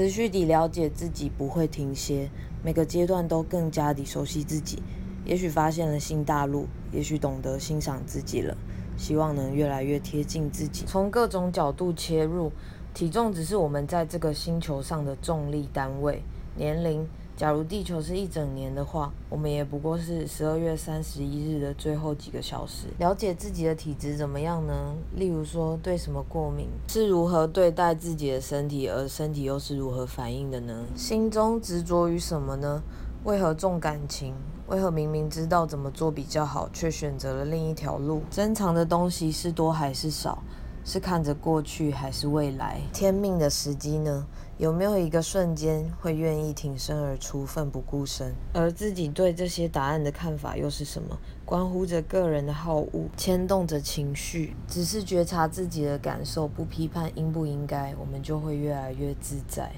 [0.00, 2.30] 持续地了解自己，不会停歇，
[2.64, 4.82] 每个阶段都更加地熟悉自己。
[5.26, 8.56] 也许发现了新大陆，也许懂得欣赏自己了。
[8.96, 10.86] 希望能越来越贴近自己。
[10.86, 12.50] 从各种角度切入，
[12.94, 16.22] 体重只是我们在这个星球上的重力单位。
[16.56, 17.06] 年龄。
[17.40, 22.88] 假如地球是一整年的话，我们也不过是十二月三十一日的最后几个小时。
[22.98, 24.94] 了解自己的体质怎么样呢？
[25.16, 30.84] 例如说对什么过敏，是如何对待自己的身体，而身体又是如何反应的呢？
[30.94, 32.82] 心中执着于什么呢？
[33.24, 34.34] 为何重感情？
[34.66, 38.20] 为何明明知道怎么做比较好，却选择了另一条路？
[38.30, 40.42] 珍藏的东西是多还是少？
[40.92, 42.80] 是看着过去还是未来？
[42.92, 44.26] 天命的时机呢？
[44.58, 48.34] 有没有一个瞬间会愿意挺身而出，奋不顾身？
[48.52, 51.16] 而自己对这些答案的看法又是什么？
[51.44, 54.54] 关乎着个人的好恶，牵动着情绪。
[54.66, 59.68] 只是觉察自己的感受，不批判应不应该，我们就会越来越自在。